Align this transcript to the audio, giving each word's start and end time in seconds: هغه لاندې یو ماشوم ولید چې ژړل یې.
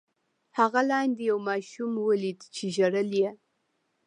هغه 0.57 0.81
لاندې 0.91 1.21
یو 1.29 1.37
ماشوم 1.49 1.91
ولید 2.07 2.39
چې 2.55 2.63
ژړل 2.75 3.09
یې. 3.21 3.31